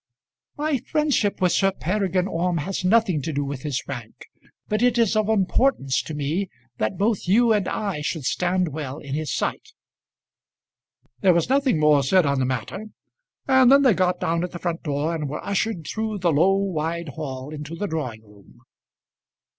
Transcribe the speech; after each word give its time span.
"My 0.57 0.79
friendship 0.79 1.39
with 1.39 1.51
Sir 1.51 1.71
Peregrine 1.71 2.25
Orme 2.27 2.57
has 2.57 2.83
nothing 2.83 3.21
to 3.21 3.31
do 3.31 3.45
with 3.45 3.61
his 3.61 3.83
rank; 3.87 4.15
but 4.67 4.81
it 4.81 4.97
is 4.97 5.15
of 5.15 5.29
importance 5.29 6.01
to 6.01 6.15
me 6.15 6.49
that 6.79 6.97
both 6.97 7.27
you 7.27 7.53
and 7.53 7.67
I 7.67 8.01
should 8.01 8.25
stand 8.25 8.69
well 8.69 8.97
in 8.97 9.13
his 9.13 9.31
sight." 9.31 9.73
There 11.19 11.35
was 11.35 11.49
nothing 11.49 11.79
more 11.79 12.01
said 12.01 12.25
on 12.25 12.39
the 12.39 12.45
matter; 12.45 12.85
and 13.47 13.71
then 13.71 13.83
they 13.83 13.93
got 13.93 14.19
down 14.19 14.43
at 14.43 14.49
the 14.53 14.57
front 14.57 14.81
door, 14.81 15.13
and 15.13 15.29
were 15.29 15.45
ushered 15.45 15.85
through 15.85 16.17
the 16.17 16.33
low 16.33 16.55
wide 16.55 17.09
hall 17.09 17.53
into 17.53 17.75
the 17.75 17.85
drawing 17.85 18.23
room. 18.23 18.61